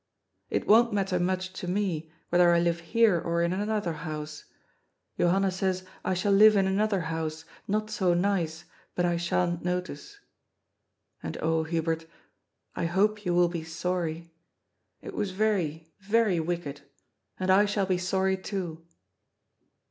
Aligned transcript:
It 0.49 0.65
won't 0.65 0.91
matter 0.91 1.19
much 1.19 1.53
to 1.53 1.67
me, 1.67 2.11
whether 2.29 2.51
I 2.53 2.59
live 2.59 2.79
here, 2.79 3.19
or 3.21 3.43
in 3.43 3.53
another 3.53 3.93
house. 3.93 4.45
Johanna 5.19 5.51
says 5.51 5.85
I 6.03 6.15
shall 6.15 6.31
live 6.31 6.55
in 6.55 6.65
another 6.65 7.01
house, 7.01 7.45
not 7.67 7.91
so 7.91 8.15
nice, 8.15 8.65
but 8.95 9.05
I 9.05 9.17
sha'n't 9.17 9.63
notice. 9.63 10.17
And, 11.21 11.37
oh, 11.39 11.65
Hubert, 11.65 12.07
I 12.75 12.85
hope 12.85 13.25
you 13.25 13.35
will 13.35 13.47
be 13.49 13.63
sorry. 13.63 14.33
It 15.03 15.13
was 15.13 15.33
very, 15.33 15.93
very 15.99 16.39
wicked. 16.39 16.81
And 17.39 17.51
I 17.51 17.65
shall 17.65 17.85
be 17.85 17.99
sorry 17.99 18.37
too." 18.37 18.83